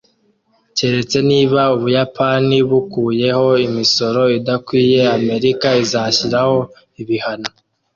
Keretse 0.77 1.17
niba 1.29 1.61
Ubuyapani 1.75 2.57
bukuyeho 2.69 3.47
imisoro 3.67 4.21
idakwiye, 4.37 4.99
Amerika 5.17 5.67
izashyiraho 5.83 6.57
ibihano 7.01 7.49